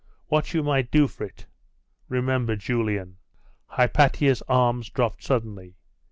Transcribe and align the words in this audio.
What 0.29 0.51
you 0.55 0.63
might 0.63 0.89
do 0.89 1.07
for 1.07 1.25
it!.... 1.25 1.45
Remember 2.09 2.55
Julian!' 2.55 3.17
Hypatia's 3.67 4.41
arms 4.47 4.89
dropped 4.89 5.21
suddenly. 5.23 5.75